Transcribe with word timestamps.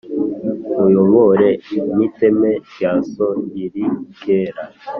nkuyobore 0.71 1.49
n'iteme 1.95 2.49
rya 2.71 2.91
so 3.11 3.27
riri 3.51 3.83
kera, 4.21 4.63